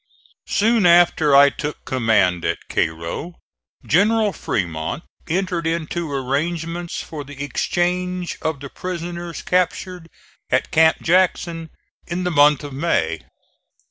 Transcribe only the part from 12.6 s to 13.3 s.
of May.